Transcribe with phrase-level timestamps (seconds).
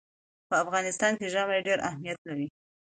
[0.47, 2.47] په افغانستان کې ژمی ډېر اهمیت لري.